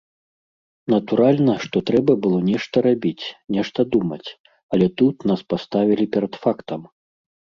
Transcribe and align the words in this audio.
Натуральна, 0.93 1.53
што 1.65 1.81
трэба 1.89 2.13
было 2.23 2.39
нешта 2.47 2.75
рабіць, 2.87 3.25
нешта 3.57 3.79
думаць, 3.95 4.27
але 4.77 4.85
тут 5.01 5.15
нас 5.33 5.39
паставілі 5.55 6.05
перад 6.17 6.33
фактам. 6.47 6.81